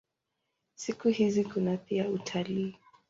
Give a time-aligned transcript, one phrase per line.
[0.75, 2.75] Siku hizi kuna pia utalii.